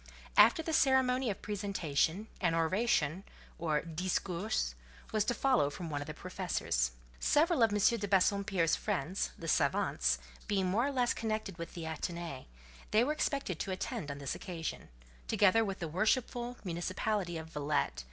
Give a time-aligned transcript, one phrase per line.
[0.35, 3.23] After the ceremony of presentation, an oration,
[3.59, 4.73] or "discours,"
[5.11, 6.89] was to follow from one of the professors.
[7.19, 7.77] Several of M.
[7.77, 12.45] de Bassompierre's friends—the savants—being more or less connected with the Athénée,
[12.89, 14.89] they were expected to attend on this occasion;
[15.27, 17.99] together with the worshipful municipality of Villette, M.